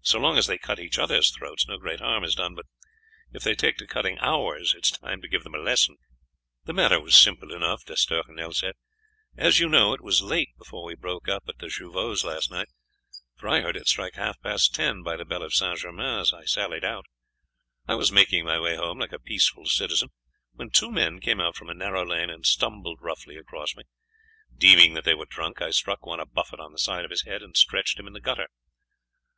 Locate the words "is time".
4.86-5.20